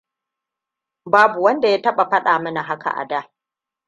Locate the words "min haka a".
2.39-3.05